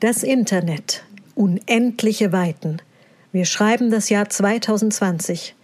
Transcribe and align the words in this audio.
Das 0.00 0.22
Internet. 0.22 1.04
Unendliche 1.34 2.32
Weiten. 2.32 2.78
Wir 3.32 3.44
schreiben 3.44 3.90
das 3.90 4.08
Jahr 4.08 4.30
2020. 4.30 5.54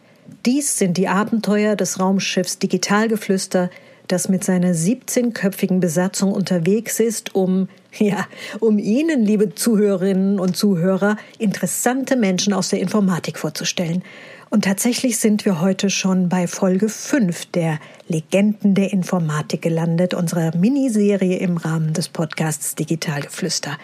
Dies 0.45 0.77
sind 0.77 0.99
die 0.99 1.09
Abenteuer 1.09 1.75
des 1.75 1.99
Raumschiffs 1.99 2.59
Digitalgeflüster, 2.59 3.71
das 4.09 4.29
mit 4.29 4.45
seiner 4.45 4.75
17-köpfigen 4.75 5.81
Besatzung 5.81 6.33
unterwegs 6.33 7.01
ist, 7.01 7.35
um, 7.35 7.71
ja, 7.99 8.27
um 8.61 8.79
Ihnen, 8.79 9.23
liebe 9.23 9.55
Zuhörerinnen 9.55 10.39
und 10.39 10.55
Zuhörer, 10.55 11.17
interessante 11.39 12.15
Menschen 12.15 12.53
aus 12.53 12.69
der 12.69 12.81
Informatik 12.81 13.39
vorzustellen. 13.39 14.05
Und 14.51 14.67
tatsächlich 14.67 15.17
sind 15.17 15.47
wir 15.47 15.63
heute 15.63 15.89
schon 15.89 16.29
bei 16.29 16.47
Folge 16.47 16.91
5 16.91 17.47
der 17.47 17.79
Legenden 18.07 18.75
der 18.75 18.93
Informatik 18.93 19.63
gelandet, 19.63 20.13
unserer 20.13 20.55
Miniserie 20.55 21.39
im 21.39 21.57
Rahmen 21.57 21.95
des 21.95 22.11
Podcasts 22.11 22.75
Digitalgeflüster. 22.75 23.79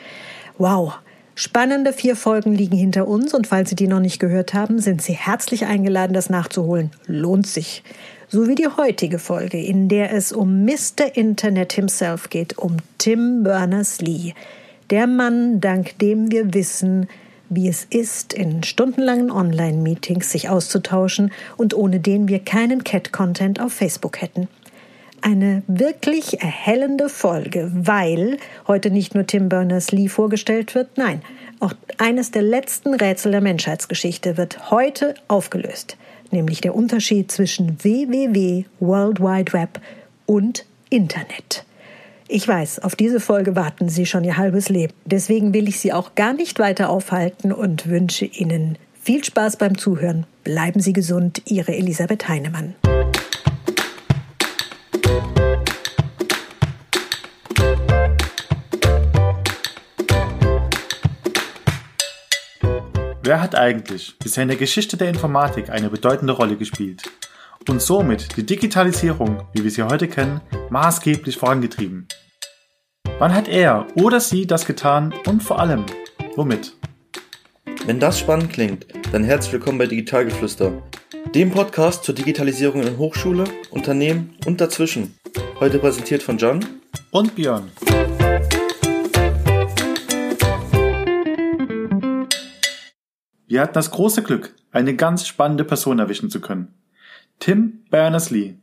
Wow! 0.62 0.92
Spannende 1.34 1.92
vier 1.92 2.14
Folgen 2.14 2.54
liegen 2.54 2.76
hinter 2.76 3.08
uns 3.08 3.34
und 3.34 3.48
falls 3.48 3.70
Sie 3.70 3.74
die 3.74 3.88
noch 3.88 3.98
nicht 3.98 4.20
gehört 4.20 4.54
haben, 4.54 4.78
sind 4.78 5.02
Sie 5.02 5.12
herzlich 5.12 5.66
eingeladen, 5.66 6.12
das 6.14 6.30
nachzuholen. 6.30 6.92
Lohnt 7.08 7.48
sich 7.48 7.82
so 8.28 8.46
wie 8.46 8.54
die 8.54 8.68
heutige 8.68 9.18
Folge, 9.18 9.60
in 9.60 9.88
der 9.88 10.12
es 10.12 10.30
um 10.30 10.64
Mr. 10.64 11.16
Internet 11.16 11.72
himself 11.72 12.30
geht, 12.30 12.58
um 12.58 12.76
Tim 12.98 13.42
Berners-Lee, 13.42 14.34
der 14.90 15.08
Mann, 15.08 15.60
dank 15.60 15.98
dem 15.98 16.30
wir 16.30 16.54
wissen, 16.54 17.08
wie 17.48 17.66
es 17.66 17.84
ist, 17.90 18.32
in 18.32 18.62
stundenlangen 18.62 19.32
Online-Meetings 19.32 20.30
sich 20.30 20.48
auszutauschen 20.48 21.32
und 21.56 21.74
ohne 21.74 21.98
den 21.98 22.28
wir 22.28 22.38
keinen 22.38 22.84
Cat-Content 22.84 23.60
auf 23.60 23.72
Facebook 23.72 24.22
hätten. 24.22 24.46
Eine 25.22 25.62
wirklich 25.66 26.42
erhellende 26.42 27.08
Folge, 27.08 27.70
weil 27.72 28.36
heute 28.66 28.90
nicht 28.90 29.14
nur 29.14 29.26
Tim 29.26 29.48
Berners-Lee 29.48 30.08
vorgestellt 30.08 30.74
wird, 30.74 30.98
nein, 30.98 31.22
auch 31.60 31.72
eines 31.96 32.32
der 32.32 32.42
letzten 32.42 32.94
Rätsel 32.94 33.32
der 33.32 33.40
Menschheitsgeschichte 33.40 34.36
wird 34.36 34.70
heute 34.70 35.14
aufgelöst 35.28 35.96
nämlich 36.32 36.60
der 36.60 36.74
Unterschied 36.74 37.30
zwischen 37.30 37.82
www, 37.82 38.64
World 38.80 39.20
Wide 39.20 39.52
Web 39.52 39.80
und 40.26 40.64
Internet. 40.90 41.64
Ich 42.28 42.48
weiß, 42.48 42.80
auf 42.80 42.96
diese 42.96 43.20
Folge 43.20 43.54
warten 43.54 43.88
Sie 43.88 44.06
schon 44.06 44.24
Ihr 44.24 44.38
halbes 44.38 44.70
Leben. 44.70 44.94
Deswegen 45.04 45.52
will 45.52 45.68
ich 45.68 45.78
Sie 45.80 45.92
auch 45.92 46.14
gar 46.14 46.32
nicht 46.32 46.58
weiter 46.58 46.88
aufhalten 46.88 47.52
und 47.52 47.88
wünsche 47.88 48.24
Ihnen 48.24 48.78
viel 49.00 49.22
Spaß 49.22 49.56
beim 49.56 49.76
Zuhören. 49.76 50.24
Bleiben 50.42 50.80
Sie 50.80 50.94
gesund, 50.94 51.42
Ihre 51.44 51.74
Elisabeth 51.74 52.28
Heinemann. 52.28 52.74
Wer 63.24 63.40
hat 63.40 63.54
eigentlich 63.54 64.18
bisher 64.18 64.42
in 64.42 64.48
der 64.48 64.58
Geschichte 64.58 64.96
der 64.96 65.08
Informatik 65.08 65.70
eine 65.70 65.90
bedeutende 65.90 66.32
Rolle 66.32 66.56
gespielt 66.56 67.04
und 67.68 67.80
somit 67.80 68.36
die 68.36 68.44
Digitalisierung, 68.44 69.44
wie 69.52 69.62
wir 69.62 69.70
sie 69.70 69.84
heute 69.84 70.08
kennen, 70.08 70.40
maßgeblich 70.70 71.36
vorangetrieben? 71.36 72.08
Wann 73.20 73.32
hat 73.32 73.46
er 73.46 73.86
oder 73.94 74.18
sie 74.18 74.44
das 74.44 74.66
getan 74.66 75.14
und 75.28 75.40
vor 75.40 75.60
allem, 75.60 75.86
womit? 76.34 76.74
Wenn 77.86 78.00
das 78.00 78.18
spannend 78.18 78.52
klingt, 78.52 78.86
dann 79.12 79.22
herzlich 79.22 79.52
willkommen 79.52 79.78
bei 79.78 79.86
Digitalgeflüster, 79.86 80.72
dem 81.32 81.52
Podcast 81.52 82.02
zur 82.02 82.16
Digitalisierung 82.16 82.82
in 82.82 82.98
Hochschule, 82.98 83.44
Unternehmen 83.70 84.34
und 84.46 84.60
dazwischen. 84.60 85.16
Heute 85.60 85.78
präsentiert 85.78 86.24
von 86.24 86.38
John 86.38 86.66
und 87.12 87.36
Björn. 87.36 87.70
Wir 93.52 93.60
hatten 93.60 93.74
das 93.74 93.90
große 93.90 94.22
Glück, 94.22 94.54
eine 94.70 94.96
ganz 94.96 95.26
spannende 95.26 95.64
Person 95.64 95.98
erwischen 95.98 96.30
zu 96.30 96.40
können. 96.40 96.72
Tim 97.38 97.84
Berners-Lee, 97.90 98.54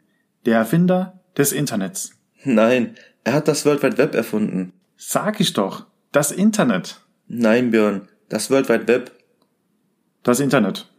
der 0.48 0.58
Erfinder 0.58 1.22
des 1.38 1.52
Internets. 1.52 2.14
Nein, 2.44 2.96
er 3.24 3.34
hat 3.34 3.48
das 3.48 3.68
World 3.68 3.84
Wide 3.84 4.00
Web 4.00 4.16
erfunden. 4.16 4.74
Sag 4.98 5.40
ich 5.42 5.54
doch, 5.54 5.86
das 6.12 6.32
Internet. 6.32 7.02
Nein, 7.28 7.70
Björn, 7.70 8.08
das 8.30 8.50
World 8.50 8.68
Wide 8.68 8.88
Web. 8.88 9.12
Das 10.24 10.40
Internet. 10.40 10.92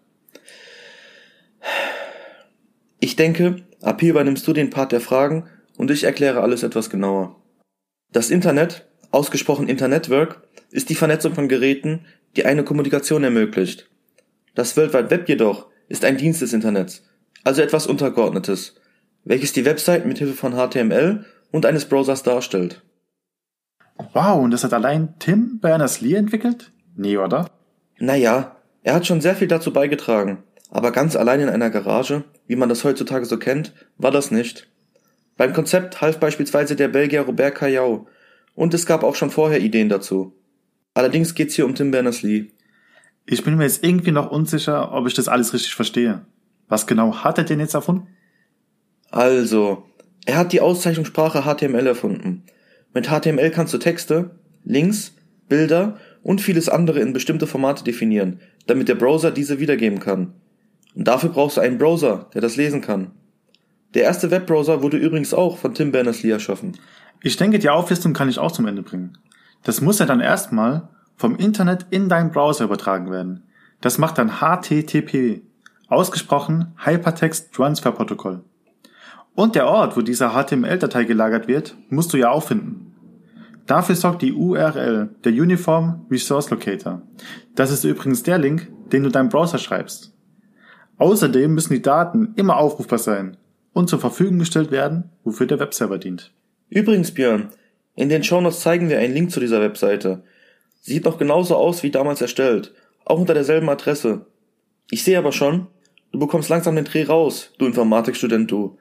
Ich 3.01 3.17
denke, 3.17 3.57
ab 3.83 4.01
hier 4.01 4.11
übernimmst 4.11 4.47
du 4.47 4.53
den 4.53 4.71
Part 4.71 4.93
der 4.93 5.01
Fragen 5.01 5.49
und 5.77 5.91
ich 5.91 6.05
erkläre 6.05 6.43
alles 6.43 6.63
etwas 6.63 6.91
genauer. 6.91 7.43
Das 8.13 8.31
Internet, 8.31 8.87
ausgesprochen 9.11 9.67
Internetwork, 9.67 10.47
ist 10.71 10.91
die 10.91 10.95
Vernetzung 10.95 11.35
von 11.35 11.49
Geräten, 11.49 12.07
die 12.37 12.45
eine 12.45 12.65
Kommunikation 12.65 13.25
ermöglicht. 13.25 13.89
Das 14.55 14.77
World 14.77 14.95
Wide 14.95 15.11
Web 15.11 15.29
jedoch 15.29 15.67
ist 15.89 16.05
ein 16.05 16.17
Dienst 16.17 16.43
des 16.43 16.53
Internets, 16.53 17.05
also 17.45 17.63
etwas 17.63 17.87
Untergeordnetes, 17.87 18.77
welches 19.25 19.53
die 19.53 19.65
Website 19.65 20.07
mit 20.07 20.19
Hilfe 20.19 20.35
von 20.35 20.53
HTML 20.55 21.25
und 21.51 21.67
eines 21.67 21.87
Browsers 21.87 22.23
darstellt. 22.23 22.83
Wow, 24.13 24.43
und 24.43 24.51
das 24.51 24.65
hat 24.65 24.73
allein 24.73 25.15
Tim 25.19 25.59
Berners-Lee 25.61 26.15
entwickelt? 26.15 26.73
Nee, 26.97 27.17
oder? 27.17 27.51
Naja, 27.99 28.57
er 28.83 28.95
hat 28.95 29.07
schon 29.07 29.21
sehr 29.21 29.35
viel 29.35 29.49
dazu 29.49 29.73
beigetragen, 29.73 30.43
aber 30.71 30.91
ganz 30.91 31.17
allein 31.17 31.41
in 31.41 31.49
einer 31.49 31.71
Garage, 31.71 32.25
wie 32.47 32.57
man 32.57 32.69
das 32.69 32.85
heutzutage 32.85 33.27
so 33.27 33.39
kennt, 33.39 33.75
war 33.99 34.11
das 34.11 34.31
nicht. 34.31 34.69
Beim 35.37 35.53
Konzept 35.53 36.01
half 36.01 36.19
beispielsweise 36.19 36.77
der 36.77 36.89
Belgier 36.89 37.23
Robert 37.23 37.55
Callao, 37.55 38.07
und 38.55 38.75
es 38.75 38.87
gab 38.87 39.05
auch 39.05 39.15
schon 39.15 39.31
vorher 39.31 39.61
Ideen 39.61 39.89
dazu. 39.89 40.35
Allerdings 40.95 41.35
geht's 41.35 41.55
hier 41.55 41.67
um 41.67 41.75
Tim 41.75 41.91
Berners-Lee. 41.91 42.51
Ich 43.27 43.45
bin 43.45 43.57
mir 43.57 43.65
jetzt 43.65 43.85
irgendwie 43.85 44.13
noch 44.13 44.31
unsicher, 44.31 44.93
ob 44.93 45.07
ich 45.07 45.15
das 45.15 45.29
alles 45.29 45.53
richtig 45.55 45.75
verstehe. 45.75 46.25
Was 46.69 46.87
genau 46.87 47.23
hat 47.23 47.39
er 47.39 47.45
denn 47.45 47.61
jetzt 47.61 47.75
erfunden? 47.75 48.09
Also, 49.11 49.85
er 50.27 50.37
hat 50.37 50.53
die 50.53 50.61
Auszeichnungssprache 50.61 51.43
HTML 51.43 51.87
erfunden. 51.87 52.45
Mit 52.93 53.09
HTML 53.09 53.51
kannst 53.51 53.73
du 53.75 53.79
Texte, 53.79 54.31
Links, 54.65 55.15
Bilder 55.49 55.99
und 56.23 56.41
vieles 56.41 56.69
andere 56.69 57.01
in 57.01 57.13
bestimmte 57.13 57.47
Formate 57.47 57.85
definieren, 57.85 58.41
damit 58.67 58.89
der 58.89 58.95
Browser 58.95 59.31
diese 59.31 59.59
wiedergeben 59.61 60.01
kann. 60.01 60.35
Und 60.95 61.07
dafür 61.07 61.31
brauchst 61.31 61.57
du 61.57 61.61
einen 61.61 61.79
Browser, 61.79 62.31
der 62.35 62.41
das 62.41 62.57
lesen 62.57 62.81
kann. 62.81 63.13
Der 63.95 64.05
erste 64.05 64.31
Webbrowser 64.31 64.83
wurde 64.83 64.97
übrigens 64.97 65.35
auch 65.35 65.59
von 65.59 65.75
Tim 65.75 65.93
Berners-Lee 65.93 66.31
erschaffen. 66.31 66.77
Ich 67.23 67.37
denke, 67.37 67.59
die 67.59 67.69
Auflistung 67.69 68.13
kann 68.13 68.29
ich 68.29 68.39
auch 68.39 68.53
zum 68.53 68.67
Ende 68.67 68.83
bringen. 68.83 69.19
Das 69.63 69.81
muss 69.81 69.99
ja 69.99 70.07
dann 70.07 70.21
erstmal 70.21 70.89
vom 71.17 71.37
Internet 71.37 71.87
in 71.91 72.09
deinen 72.09 72.31
Browser 72.31 72.65
übertragen 72.65 73.11
werden. 73.11 73.45
Das 73.81 73.99
macht 73.99 74.19
dann 74.19 74.41
HTTP, 74.41 75.43
ausgesprochen 75.89 76.73
Hypertext 76.85 77.53
Transfer 77.53 77.93
Protocol. 77.93 78.43
Und 79.35 79.55
der 79.55 79.67
Ort, 79.67 79.97
wo 79.97 80.03
diese 80.03 80.31
HTML-Datei 80.31 81.05
gelagert 81.05 81.49
wird, 81.49 81.77
musst 81.89 82.13
du 82.13 82.17
ja 82.17 82.31
auch 82.31 82.45
finden. 82.45 82.95
Dafür 83.67 83.95
sorgt 83.95 84.23
die 84.23 84.33
URL, 84.33 85.11
der 85.23 85.33
Uniform 85.33 86.07
Resource 86.11 86.51
Locator. 86.51 87.03
Das 87.55 87.71
ist 87.71 87.85
übrigens 87.85 88.23
der 88.23 88.39
Link, 88.39 88.69
den 88.93 89.05
du 89.05 89.11
deinem 89.11 89.29
Browser 89.29 89.59
schreibst. 89.59 90.13
Außerdem 90.99 91.55
müssen 91.55 91.75
die 91.75 91.83
Daten 91.83 92.35
immer 92.37 92.57
aufrufbar 92.57 92.99
sein 92.99 93.37
und 93.73 93.89
zur 93.89 94.01
Verfügung 94.01 94.39
gestellt 94.39 94.71
werden, 94.71 95.11
wofür 95.25 95.47
der 95.47 95.61
Webserver 95.61 95.99
dient. 95.99 96.33
Übrigens, 96.69 97.13
Björn, 97.13 97.51
in 98.01 98.09
den 98.09 98.25
Shownotes 98.25 98.61
zeigen 98.61 98.89
wir 98.89 98.99
einen 98.99 99.13
Link 99.13 99.31
zu 99.31 99.41
dieser 99.41 99.61
Webseite. 99.61 100.23
Sieht 100.81 101.05
noch 101.05 101.19
genauso 101.19 101.55
aus 101.57 101.83
wie 101.83 101.91
damals 101.91 102.23
erstellt, 102.23 102.73
auch 103.05 103.19
unter 103.19 103.35
derselben 103.35 103.69
Adresse. 103.69 104.25
Ich 104.91 105.05
sehe 105.05 105.19
aber 105.19 105.33
schon, 105.33 105.67
du 106.11 106.19
bekommst 106.19 106.49
langsam 106.49 106.77
den 106.77 106.87
Dreh 106.87 107.05
raus, 107.05 107.53
du 107.59 107.67
Informatikstudent, 107.67 108.51
du. 108.51 108.79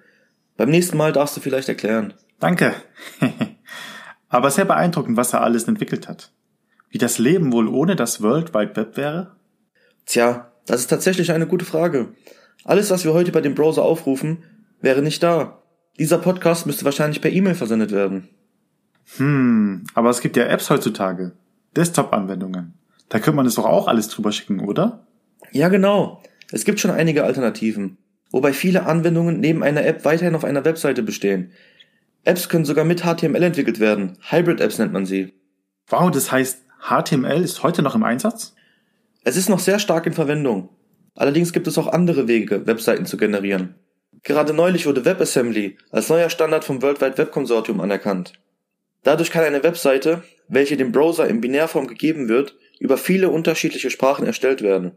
Beim 0.56 0.69
nächsten 0.69 0.96
Mal 0.96 1.12
darfst 1.12 1.35
du 1.35 1.41
vielleicht 1.41 1.68
erklären. 1.68 2.13
Danke. 2.40 2.74
aber 4.30 4.52
sehr 4.52 4.63
beeindruckend, 4.63 5.18
was 5.18 5.34
er 5.34 5.41
alles 5.41 5.66
entwickelt 5.68 6.07
hat. 6.07 6.31
Wie 6.90 6.97
das 6.97 7.19
Leben 7.19 7.51
wohl 7.51 7.68
ohne 7.68 7.98
das 7.98 8.22
World 8.22 8.54
Wide 8.54 8.77
Web 8.77 8.95
wäre? 8.95 9.36
Tja, 10.06 10.50
das 10.65 10.80
ist 10.80 10.88
tatsächlich 10.88 11.33
eine 11.33 11.45
gute 11.45 11.65
Frage. 11.65 12.13
Alles, 12.63 12.89
was 12.89 13.04
wir 13.04 13.13
heute 13.13 13.33
bei 13.33 13.42
dem 13.42 13.54
Browser 13.54 13.83
aufrufen, 13.83 14.45
wäre 14.80 15.01
nicht 15.01 15.22
da. 15.22 15.62
Dieser 15.98 16.19
Podcast 16.19 16.65
müsste 16.65 16.86
wahrscheinlich 16.86 17.19
per 17.19 17.33
E-Mail 17.33 17.56
versendet 17.56 17.92
werden. 17.92 18.30
Hm, 19.18 19.86
aber 19.94 20.10
es 20.10 20.22
gibt 20.22 20.38
ja 20.38 20.46
Apps 20.46 20.70
heutzutage. 20.70 21.34
Desktop-Anwendungen. 21.76 22.74
Da 23.10 23.20
könnte 23.20 23.38
man 23.38 23.46
es 23.46 23.56
doch 23.56 23.66
auch 23.66 23.88
alles 23.88 24.08
drüber 24.08 24.32
schicken, 24.32 24.60
oder? 24.60 25.08
Ja, 25.52 25.70
genau. 25.70 26.22
Es 26.52 26.66
gibt 26.66 26.80
schon 26.80 26.92
einige 26.92 27.24
Alternativen. 27.24 27.98
Wobei 28.32 28.54
viele 28.54 28.86
Anwendungen 28.86 29.40
neben 29.40 29.64
einer 29.64 29.86
App 29.86 30.06
weiterhin 30.06 30.36
auf 30.36 30.46
einer 30.46 30.66
Webseite 30.66 31.02
bestehen. 31.02 31.52
Apps 32.24 32.50
können 32.50 32.66
sogar 32.66 32.86
mit 32.86 33.02
HTML 33.02 33.42
entwickelt 33.42 33.80
werden. 33.80 34.18
Hybrid-Apps 34.30 34.78
nennt 34.78 34.94
man 34.94 35.06
sie. 35.06 35.34
Wow, 35.88 36.12
das 36.12 36.32
heißt, 36.32 36.64
HTML 36.88 37.42
ist 37.42 37.64
heute 37.64 37.82
noch 37.82 37.96
im 37.96 38.04
Einsatz? 38.04 38.54
Es 39.24 39.36
ist 39.36 39.50
noch 39.50 39.60
sehr 39.60 39.80
stark 39.80 40.06
in 40.06 40.14
Verwendung. 40.14 40.70
Allerdings 41.16 41.52
gibt 41.52 41.68
es 41.68 41.78
auch 41.78 41.88
andere 41.88 42.28
Wege, 42.28 42.68
Webseiten 42.68 43.06
zu 43.06 43.18
generieren. 43.18 43.76
Gerade 44.24 44.54
neulich 44.54 44.86
wurde 44.86 45.06
WebAssembly 45.06 45.78
als 45.92 46.10
neuer 46.10 46.30
Standard 46.30 46.64
vom 46.64 46.82
World 46.82 47.02
Wide 47.02 47.18
Web 47.18 47.32
Consortium 47.32 47.82
anerkannt. 47.82 48.34
Dadurch 49.04 49.31
kann 49.31 49.44
eine 49.44 49.63
Webseite, 49.63 50.24
welche 50.48 50.78
dem 50.78 50.92
Browser 50.92 51.28
in 51.28 51.42
Binärform 51.42 51.88
gegeben 51.88 52.28
wird, 52.28 52.56
über 52.80 52.98
viele 52.98 53.30
unterschiedliche 53.30 53.90
Sprachen 53.90 54.25
erstellt 54.25 54.62
werden. 54.62 54.94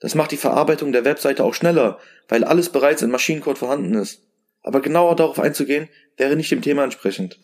Das 0.00 0.14
macht 0.14 0.30
die 0.30 0.36
Verarbeitung 0.36 0.92
der 0.92 1.04
Webseite 1.04 1.44
auch 1.44 1.54
schneller, 1.54 1.98
weil 2.28 2.44
alles 2.44 2.70
bereits 2.70 3.02
in 3.02 3.10
Maschinencode 3.10 3.58
vorhanden 3.58 3.94
ist. 3.94 4.22
Aber 4.62 4.80
genauer 4.80 5.16
darauf 5.16 5.38
einzugehen, 5.38 5.88
wäre 6.16 6.36
nicht 6.36 6.50
dem 6.50 6.62
Thema 6.62 6.84
entsprechend. 6.84 7.38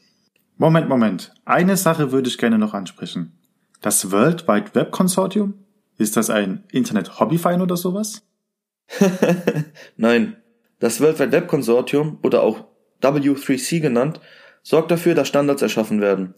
Moment, 0.57 0.89
Moment. 0.89 1.35
Eine 1.45 1.77
Sache 1.77 2.13
würde 2.13 2.29
ich 2.29 2.39
gerne 2.39 2.59
noch 2.59 2.73
ansprechen. 2.73 3.39
Das 3.83 4.11
World 4.11 4.49
Wide 4.49 4.75
Web 4.75 4.91
Consortium? 4.91 5.65
Ist 5.99 6.17
das 6.17 6.31
ein 6.31 6.65
Internet-Hobbyverein 6.73 7.61
oder 7.61 7.77
sowas? 7.77 8.23
Nein. 9.97 10.37
Das 10.79 11.01
World 11.01 11.19
Wide 11.19 11.33
Web 11.33 11.49
Consortium 11.49 12.19
oder 12.23 12.43
auch 12.43 12.65
W3C 13.03 13.81
genannt, 13.81 14.21
sorgt 14.67 14.91
dafür, 14.91 15.15
dass 15.15 15.29
Standards 15.29 15.63
erschaffen 15.63 16.01
werden. 16.01 16.35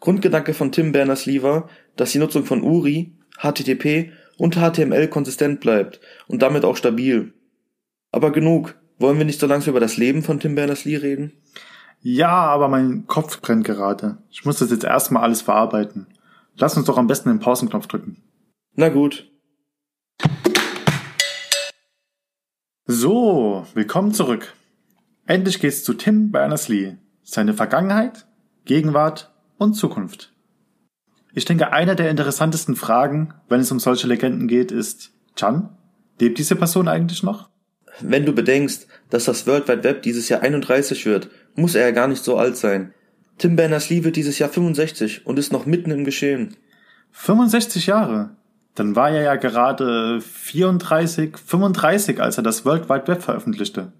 Grundgedanke 0.00 0.54
von 0.54 0.72
Tim 0.72 0.90
Berners-Lee 0.90 1.44
war, 1.44 1.68
dass 1.94 2.10
die 2.10 2.18
Nutzung 2.18 2.44
von 2.44 2.62
URI, 2.62 3.14
HTTP 3.38 4.10
und 4.38 4.56
HTML 4.56 5.06
konsistent 5.06 5.60
bleibt 5.60 6.00
und 6.26 6.42
damit 6.42 6.64
auch 6.64 6.76
stabil. 6.76 7.32
Aber 8.10 8.32
genug. 8.32 8.74
Wollen 8.98 9.18
wir 9.18 9.24
nicht 9.24 9.38
so 9.38 9.46
langsam 9.46 9.70
über 9.70 9.80
das 9.80 9.96
Leben 9.96 10.22
von 10.22 10.40
Tim 10.40 10.56
Berners-Lee 10.56 10.96
reden? 10.96 11.32
Ja, 12.00 12.28
aber 12.28 12.68
mein 12.68 13.06
Kopf 13.06 13.40
brennt 13.40 13.64
gerade. 13.64 14.18
Ich 14.30 14.44
muss 14.44 14.58
das 14.58 14.70
jetzt 14.70 14.84
erstmal 14.84 15.22
alles 15.22 15.42
verarbeiten. 15.42 16.08
Lass 16.56 16.76
uns 16.76 16.86
doch 16.86 16.98
am 16.98 17.06
besten 17.06 17.28
den 17.28 17.38
Pausenknopf 17.38 17.86
drücken. 17.86 18.22
Na 18.74 18.88
gut. 18.88 19.30
So, 22.86 23.64
willkommen 23.74 24.12
zurück. 24.12 24.54
Endlich 25.26 25.60
geht's 25.60 25.84
zu 25.84 25.94
Tim 25.94 26.32
Berners-Lee. 26.32 26.96
Seine 27.24 27.54
Vergangenheit, 27.54 28.26
Gegenwart 28.66 29.32
und 29.56 29.74
Zukunft. 29.74 30.32
Ich 31.32 31.46
denke, 31.46 31.72
eine 31.72 31.96
der 31.96 32.10
interessantesten 32.10 32.76
Fragen, 32.76 33.32
wenn 33.48 33.60
es 33.60 33.72
um 33.72 33.80
solche 33.80 34.06
Legenden 34.06 34.46
geht, 34.46 34.70
ist, 34.70 35.10
Chan, 35.34 35.70
lebt 36.20 36.38
diese 36.38 36.54
Person 36.54 36.86
eigentlich 36.86 37.22
noch? 37.22 37.48
Wenn 38.00 38.26
du 38.26 38.32
bedenkst, 38.32 38.86
dass 39.08 39.24
das 39.24 39.46
World 39.46 39.68
Wide 39.68 39.84
Web 39.84 40.02
dieses 40.02 40.28
Jahr 40.28 40.42
31 40.42 41.06
wird, 41.06 41.30
muss 41.54 41.74
er 41.74 41.86
ja 41.86 41.90
gar 41.92 42.08
nicht 42.08 42.22
so 42.22 42.36
alt 42.36 42.56
sein. 42.56 42.92
Tim 43.38 43.56
Berners-Lee 43.56 44.04
wird 44.04 44.16
dieses 44.16 44.38
Jahr 44.38 44.50
65 44.50 45.26
und 45.26 45.38
ist 45.38 45.52
noch 45.52 45.64
mitten 45.66 45.90
im 45.90 46.04
Geschehen. 46.04 46.56
65 47.12 47.86
Jahre? 47.86 48.36
Dann 48.74 48.96
war 48.96 49.10
er 49.10 49.22
ja 49.22 49.36
gerade 49.36 50.20
34, 50.20 51.38
35, 51.38 52.20
als 52.20 52.36
er 52.36 52.42
das 52.42 52.64
World 52.66 52.90
Wide 52.90 53.08
Web 53.08 53.22
veröffentlichte. 53.22 53.92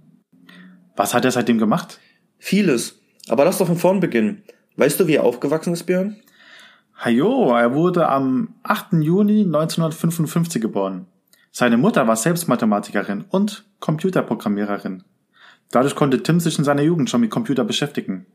Was 0.94 1.14
hat 1.14 1.24
er 1.24 1.30
seitdem 1.30 1.58
gemacht? 1.58 2.00
Vieles. 2.38 3.00
Aber 3.28 3.44
lass 3.44 3.58
doch 3.58 3.66
von 3.66 3.76
vorn 3.76 4.00
beginnen. 4.00 4.42
Weißt 4.76 4.98
du, 5.00 5.06
wie 5.06 5.14
er 5.14 5.24
aufgewachsen 5.24 5.72
ist, 5.72 5.84
Björn? 5.84 6.16
Hajo, 6.96 7.54
er 7.54 7.74
wurde 7.74 8.08
am 8.08 8.54
8. 8.62 8.94
Juni 9.00 9.42
1955 9.42 10.60
geboren. 10.60 11.06
Seine 11.50 11.76
Mutter 11.76 12.06
war 12.06 12.16
selbst 12.16 12.48
Mathematikerin 12.48 13.24
und 13.28 13.64
Computerprogrammiererin. 13.80 15.04
Dadurch 15.70 15.94
konnte 15.94 16.22
Tim 16.22 16.40
sich 16.40 16.58
in 16.58 16.64
seiner 16.64 16.82
Jugend 16.82 17.10
schon 17.10 17.20
mit 17.20 17.30
Computer 17.30 17.64
beschäftigen. 17.64 18.26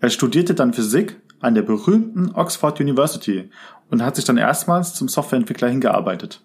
Er 0.00 0.10
studierte 0.10 0.54
dann 0.54 0.72
Physik 0.72 1.20
an 1.40 1.54
der 1.54 1.62
berühmten 1.62 2.30
Oxford 2.34 2.80
University 2.80 3.50
und 3.90 4.02
hat 4.02 4.16
sich 4.16 4.24
dann 4.24 4.36
erstmals 4.36 4.94
zum 4.94 5.08
Softwareentwickler 5.08 5.68
hingearbeitet. 5.68 6.42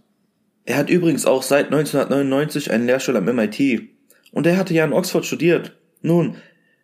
Er 0.66 0.78
hat 0.78 0.90
übrigens 0.90 1.26
auch 1.26 1.44
seit 1.44 1.66
1999 1.66 2.72
einen 2.72 2.86
Lehrstuhl 2.86 3.18
am 3.18 3.26
MIT. 3.26 3.90
Und 4.32 4.48
er 4.48 4.58
hatte 4.58 4.74
ja 4.74 4.86
in 4.86 4.94
Oxford 4.94 5.26
studiert. 5.26 5.78
Nun, 6.02 6.38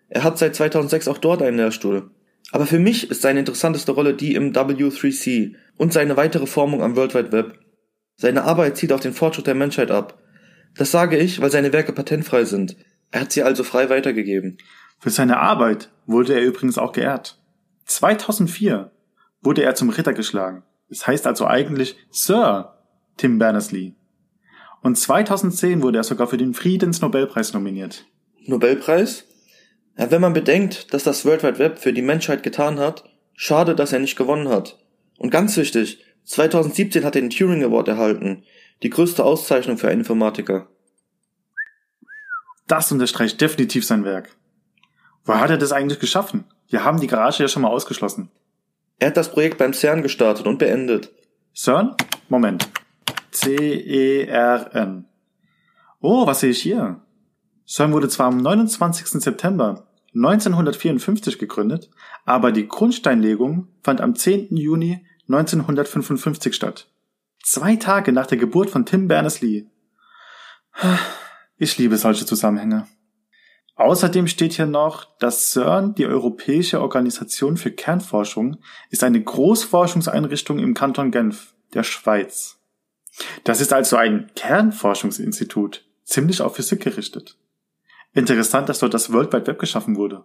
er 0.09 0.23
hat 0.23 0.38
seit 0.38 0.56
2006 0.56 1.07
auch 1.07 1.17
dort 1.17 1.41
einen 1.41 1.57
Lehrstuhl. 1.57 2.11
Aber 2.51 2.65
für 2.65 2.79
mich 2.79 3.11
ist 3.11 3.21
seine 3.21 3.39
interessanteste 3.39 3.91
Rolle 3.91 4.15
die 4.15 4.33
im 4.33 4.53
W3C 4.53 5.56
und 5.77 5.94
seine 5.94 6.17
weitere 6.17 6.47
Formung 6.47 6.81
am 6.81 6.95
World 6.95 7.13
Wide 7.13 7.31
Web. 7.31 7.59
Seine 8.17 8.44
Arbeit 8.44 8.77
zieht 8.77 8.91
auf 8.91 9.01
den 9.01 9.13
Fortschritt 9.13 9.47
der 9.47 9.56
Menschheit 9.56 9.91
ab. 9.91 10.19
Das 10.75 10.91
sage 10.91 11.17
ich, 11.17 11.41
weil 11.41 11.51
seine 11.51 11.73
Werke 11.73 11.94
patentfrei 11.94 12.44
sind. 12.44 12.75
Er 13.11 13.21
hat 13.21 13.31
sie 13.31 13.44
also 13.44 13.63
frei 13.63 13.89
weitergegeben. 13.89 14.57
Für 15.00 15.09
seine 15.09 15.38
Arbeit 15.38 15.89
wurde 16.06 16.33
er 16.33 16.44
übrigens 16.44 16.77
auch 16.77 16.91
geehrt. 16.91 17.39
2004 17.85 18.91
wurde 19.41 19.63
er 19.63 19.75
zum 19.75 19.89
Ritter 19.89 20.13
geschlagen. 20.13 20.63
Es 20.89 21.07
heißt 21.07 21.27
also 21.27 21.47
eigentlich 21.47 21.95
Sir 22.09 22.77
Tim 23.17 23.38
Berners-Lee. 23.38 23.94
Und 24.81 24.97
2010 24.97 25.81
wurde 25.81 26.00
er 26.00 26.03
sogar 26.03 26.27
für 26.27 26.38
den 26.38 26.53
Friedensnobelpreis 26.53 27.53
nominiert. 27.53 28.06
Nobelpreis? 28.45 29.25
Ja, 29.99 30.09
wenn 30.11 30.21
man 30.21 30.31
bedenkt, 30.31 30.93
dass 30.93 31.03
das 31.03 31.25
World 31.25 31.43
Wide 31.43 31.59
Web 31.59 31.77
für 31.77 31.91
die 31.91 32.01
Menschheit 32.01 32.41
getan 32.41 32.79
hat, 32.79 33.03
schade, 33.33 33.75
dass 33.75 33.91
er 33.91 33.99
nicht 33.99 34.15
gewonnen 34.15 34.47
hat. 34.47 34.79
Und 35.17 35.29
ganz 35.29 35.57
wichtig, 35.57 36.05
2017 36.23 37.03
hat 37.03 37.15
er 37.15 37.21
den 37.21 37.29
Turing 37.29 37.65
Award 37.65 37.89
erhalten, 37.89 38.43
die 38.81 38.89
größte 38.89 39.25
Auszeichnung 39.25 39.77
für 39.77 39.89
einen 39.89 39.99
Informatiker. 39.99 40.69
Das 42.65 42.89
unterstreicht 42.93 43.41
definitiv 43.41 43.85
sein 43.85 44.05
Werk. 44.05 44.37
Wo 45.25 45.33
hat 45.33 45.49
er 45.49 45.57
das 45.57 45.73
eigentlich 45.73 45.99
geschaffen? 45.99 46.45
Wir 46.69 46.85
haben 46.85 47.01
die 47.01 47.07
Garage 47.07 47.43
ja 47.43 47.49
schon 47.49 47.63
mal 47.63 47.67
ausgeschlossen. 47.67 48.31
Er 48.99 49.07
hat 49.07 49.17
das 49.17 49.31
Projekt 49.31 49.57
beim 49.57 49.73
CERN 49.73 50.01
gestartet 50.01 50.47
und 50.47 50.59
beendet. 50.59 51.11
CERN? 51.53 51.95
Moment. 52.29 52.69
C-E-R-N. 53.31 55.05
Oh, 55.99 56.25
was 56.25 56.39
sehe 56.39 56.51
ich 56.51 56.61
hier? 56.61 57.01
CERN 57.67 57.91
wurde 57.91 58.07
zwar 58.07 58.27
am 58.27 58.37
29. 58.37 59.21
September 59.21 59.88
1954 60.15 61.38
gegründet, 61.38 61.89
aber 62.25 62.51
die 62.51 62.67
Grundsteinlegung 62.67 63.67
fand 63.83 64.01
am 64.01 64.15
10. 64.15 64.56
Juni 64.56 65.06
1955 65.27 66.56
statt. 66.56 66.88
Zwei 67.44 67.75
Tage 67.75 68.11
nach 68.11 68.27
der 68.27 68.38
Geburt 68.38 68.69
von 68.69 68.85
Tim 68.85 69.07
Berners-Lee. 69.07 69.65
Ich 71.57 71.77
liebe 71.77 71.97
solche 71.97 72.25
Zusammenhänge. 72.25 72.88
Außerdem 73.75 74.27
steht 74.27 74.53
hier 74.53 74.65
noch, 74.65 75.17
dass 75.19 75.51
CERN, 75.51 75.95
die 75.95 76.06
Europäische 76.06 76.81
Organisation 76.81 77.56
für 77.56 77.71
Kernforschung, 77.71 78.57
ist 78.89 79.06
eine 79.06 79.23
Großforschungseinrichtung 79.23 80.59
im 80.59 80.73
Kanton 80.73 81.11
Genf, 81.11 81.53
der 81.73 81.83
Schweiz. 81.83 82.59
Das 83.45 83.61
ist 83.61 83.71
also 83.71 83.95
ein 83.95 84.31
Kernforschungsinstitut, 84.35 85.85
ziemlich 86.03 86.41
auf 86.41 86.57
Physik 86.57 86.81
gerichtet. 86.81 87.38
Interessant, 88.13 88.69
dass 88.69 88.79
dort 88.79 88.94
das 88.94 89.11
World 89.11 89.31
Wide 89.33 89.47
Web 89.47 89.59
geschaffen 89.59 89.95
wurde. 89.95 90.23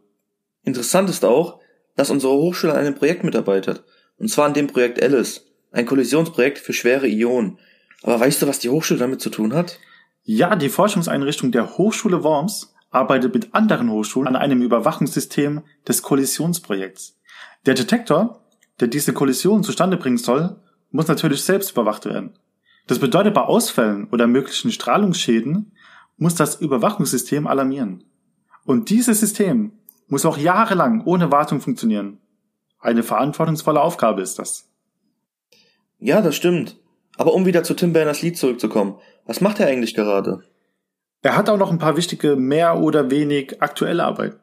Interessant 0.63 1.11
ist 1.11 1.25
auch, 1.25 1.61
dass 1.97 2.11
unsere 2.11 2.33
Hochschule 2.33 2.73
an 2.73 2.81
einem 2.81 2.95
Projekt 2.95 3.25
mitarbeitet, 3.25 3.85
und 4.19 4.29
zwar 4.29 4.47
an 4.47 4.55
dem 4.55 4.67
Projekt 4.67 5.03
Alice, 5.03 5.47
ein 5.73 5.87
Kollisionsprojekt 5.87 6.59
für 6.59 6.73
schwere 6.73 7.07
Ionen. 7.07 7.59
Aber 8.03 8.19
weißt 8.21 8.43
du, 8.43 8.47
was 8.47 8.59
die 8.59 8.71
Hochschule 8.71 9.01
damit 9.01 9.21
zu 9.21 9.31
tun 9.31 9.55
hat? 9.55 9.79
Ja, 10.23 10.57
die 10.57 10.69
Forschungseinrichtung 10.69 11.53
der 11.53 11.77
Hochschule 11.77 12.23
Worms 12.23 12.75
arbeitet 12.91 13.35
mit 13.35 13.55
anderen 13.55 13.91
Hochschulen 13.91 14.29
an 14.29 14.37
einem 14.37 14.63
Überwachungssystem 14.63 15.63
des 15.87 16.03
Kollisionsprojekts. 16.03 17.19
Der 17.67 17.75
Detektor, 17.75 18.41
der 18.81 18.89
diese 18.89 19.13
Kollision 19.13 19.65
zustande 19.65 19.97
bringen 19.97 20.17
soll, 20.17 20.57
muss 20.91 21.09
natürlich 21.09 21.43
selbst 21.43 21.73
überwacht 21.73 22.07
werden. 22.07 22.39
Das 22.87 22.99
bedeutet, 22.99 23.35
bei 23.35 23.43
Ausfällen 23.43 24.09
oder 24.11 24.27
möglichen 24.27 24.71
Strahlungsschäden 24.71 25.73
muss 26.17 26.35
das 26.35 26.61
Überwachungssystem 26.61 27.47
alarmieren. 27.47 28.05
Und 28.65 28.91
dieses 28.91 29.21
System 29.21 29.73
muss 30.09 30.27
auch 30.27 30.39
jahrelang 30.39 31.03
ohne 31.05 31.33
Wartung 31.33 31.61
funktionieren. 31.61 32.19
Eine 32.81 33.03
verantwortungsvolle 33.03 33.81
Aufgabe 33.81 34.23
ist 34.23 34.39
das. 34.39 34.71
Ja, 35.99 36.21
das 36.21 36.37
stimmt. 36.37 36.77
Aber 37.17 37.35
um 37.35 37.47
wieder 37.47 37.63
zu 37.63 37.75
Tim 37.75 37.93
Berners-Lee 37.93 38.33
zurückzukommen, 38.33 38.97
was 39.27 39.41
macht 39.41 39.61
er 39.61 39.69
eigentlich 39.69 39.95
gerade? 39.95 40.43
Er 41.23 41.37
hat 41.37 41.49
auch 41.49 41.57
noch 41.57 41.71
ein 41.71 41.79
paar 41.79 41.97
wichtige 41.97 42.37
mehr 42.37 42.79
oder 42.79 43.11
wenig 43.11 43.63
aktuelle 43.63 44.05
Arbeit. 44.05 44.37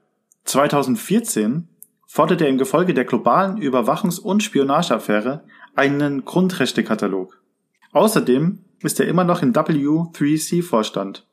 2014 0.46 1.68
forderte 2.08 2.46
er 2.46 2.50
im 2.50 2.58
Gefolge 2.58 2.94
der 2.94 3.06
globalen 3.06 3.58
Überwachungs- 3.58 4.20
und 4.20 4.42
Spionageaffäre 4.42 5.44
einen 5.76 6.26
Grundrechtekatalog. 6.26 7.42
Außerdem 7.92 8.66
ist 8.82 9.00
er 9.00 9.08
immer 9.08 9.24
noch 9.24 9.42
im 9.42 9.54
W3C 9.54 10.64
Vorstand. 10.64 11.28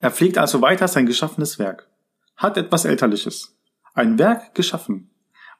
Er 0.00 0.10
pflegt 0.10 0.38
also 0.38 0.60
weiter 0.62 0.88
sein 0.88 1.06
geschaffenes 1.06 1.58
Werk. 1.58 1.88
Hat 2.36 2.56
etwas 2.56 2.84
Elterliches. 2.84 3.56
Ein 3.94 4.18
Werk 4.18 4.54
geschaffen. 4.54 5.10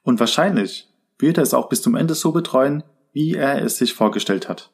Und 0.03 0.21
wahrscheinlich 0.21 0.89
wird 1.19 1.39
er 1.39 1.43
es 1.43 1.55
auch 1.55 1.69
bis 1.69 1.83
zum 1.83 1.97
Ende 1.97 2.15
so 2.15 2.33
betreuen, 2.33 2.85
wie 3.13 3.35
er 3.35 3.63
es 3.63 3.79
sich 3.79 3.95
vorgestellt 3.95 4.49
hat. 4.49 4.71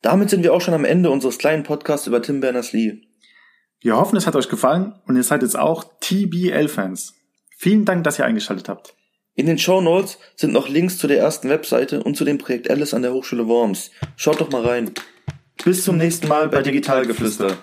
Damit 0.00 0.30
sind 0.30 0.42
wir 0.42 0.54
auch 0.54 0.60
schon 0.60 0.74
am 0.74 0.84
Ende 0.84 1.10
unseres 1.10 1.38
kleinen 1.38 1.64
Podcasts 1.64 2.06
über 2.06 2.22
Tim 2.22 2.40
Berners-Lee. 2.40 3.02
Wir 3.80 3.96
hoffen, 3.96 4.16
es 4.16 4.26
hat 4.26 4.36
euch 4.36 4.48
gefallen 4.48 4.94
und 5.06 5.16
ihr 5.16 5.22
seid 5.22 5.42
jetzt 5.42 5.58
auch 5.58 5.84
TBL-Fans. 6.00 7.14
Vielen 7.58 7.84
Dank, 7.84 8.04
dass 8.04 8.18
ihr 8.18 8.24
eingeschaltet 8.24 8.68
habt. 8.68 8.94
In 9.34 9.46
den 9.46 9.58
Show 9.58 9.82
Notes 9.82 10.18
sind 10.34 10.52
noch 10.52 10.68
Links 10.68 10.96
zu 10.96 11.06
der 11.06 11.18
ersten 11.18 11.50
Webseite 11.50 12.02
und 12.02 12.16
zu 12.16 12.24
dem 12.24 12.38
Projekt 12.38 12.70
Alice 12.70 12.94
an 12.94 13.02
der 13.02 13.12
Hochschule 13.12 13.46
Worms. 13.48 13.90
Schaut 14.16 14.40
doch 14.40 14.50
mal 14.50 14.64
rein. 14.64 14.92
Bis 15.66 15.82
zum 15.82 15.96
nächsten 15.96 16.28
Mal 16.28 16.48
bei 16.48 16.62
Digitalgeflüster. 16.62 17.56